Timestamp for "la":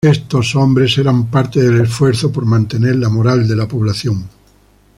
2.95-3.07, 3.55-3.67